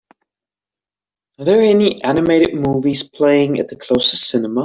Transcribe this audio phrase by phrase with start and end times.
[1.37, 4.59] Are there any animated movies playing at the closest cinema?